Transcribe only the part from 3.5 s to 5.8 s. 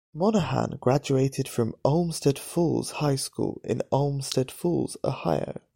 in Olmsted Falls, Ohio.